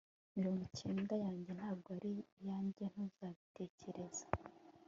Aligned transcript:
Mirongo 0.37 0.63
cyenda 0.77 1.13
yanjye 1.23 1.51
ntabwo 1.57 1.87
ari 1.97 2.11
iyanjye 2.39 2.83
ntuzabitekereza 2.93 4.25